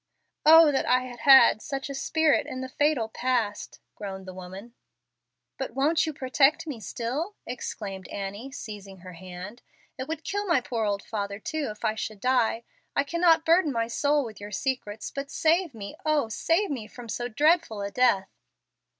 [0.47, 4.73] "Oh that I had had such a spirit in the fatal past!" groaned the woman.
[5.59, 9.61] "But won't you protect me still?" exclaimed Annie, seizing her hand.
[9.99, 12.63] "It would kill my poor old father too, if I should die.
[12.95, 17.07] I cannot burden my soul with your secrets, but save me oh, save me, from
[17.07, 18.31] so dreadful a death!"